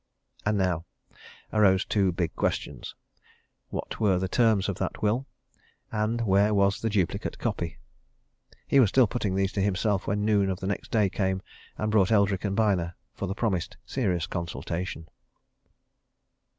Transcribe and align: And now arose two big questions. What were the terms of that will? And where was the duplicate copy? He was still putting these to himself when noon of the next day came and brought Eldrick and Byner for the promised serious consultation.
And 0.47 0.57
now 0.57 0.85
arose 1.53 1.85
two 1.85 2.11
big 2.11 2.35
questions. 2.35 2.95
What 3.69 3.99
were 3.99 4.17
the 4.17 4.27
terms 4.27 4.67
of 4.67 4.79
that 4.79 5.03
will? 5.03 5.27
And 5.91 6.21
where 6.21 6.55
was 6.55 6.81
the 6.81 6.89
duplicate 6.89 7.37
copy? 7.37 7.77
He 8.65 8.79
was 8.79 8.89
still 8.89 9.05
putting 9.05 9.35
these 9.35 9.51
to 9.51 9.61
himself 9.61 10.07
when 10.07 10.25
noon 10.25 10.49
of 10.49 10.59
the 10.59 10.65
next 10.65 10.89
day 10.89 11.07
came 11.07 11.43
and 11.77 11.91
brought 11.91 12.11
Eldrick 12.11 12.43
and 12.43 12.55
Byner 12.55 12.95
for 13.13 13.27
the 13.27 13.35
promised 13.35 13.77
serious 13.85 14.25
consultation. 14.25 15.07